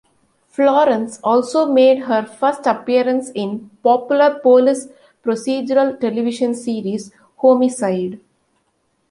[0.49, 4.87] Florance also made her first appearance in popular police
[5.23, 8.19] procedural television series "Homicide".